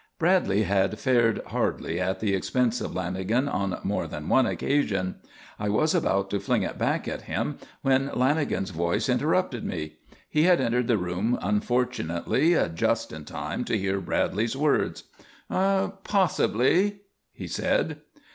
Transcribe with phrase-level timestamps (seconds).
[0.17, 5.17] Bradley had fared hardly at the expense of Lanagan on more than one occasion.
[5.59, 9.97] I was about to fling it back at him when Lanagan's voice interrupted me.
[10.27, 15.03] He had entered the room unfortunately just in time to hear Bradley's words.
[15.51, 17.99] "Possibly," he said.